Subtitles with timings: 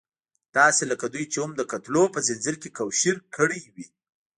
[0.57, 3.85] داسې لکه دوی چې هم د قتلونو په ځنځير کې کوشير کړې وي.